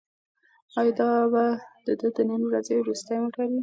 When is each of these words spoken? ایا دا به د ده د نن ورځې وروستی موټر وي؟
ایا 0.79 0.93
دا 0.99 1.09
به 1.31 1.43
د 1.85 1.87
ده 1.99 2.07
د 2.15 2.17
نن 2.29 2.41
ورځې 2.49 2.73
وروستی 2.77 3.15
موټر 3.23 3.45
وي؟ 3.49 3.59